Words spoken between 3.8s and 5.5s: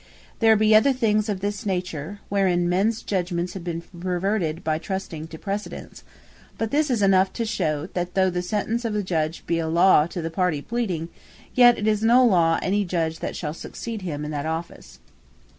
perverted, by trusting to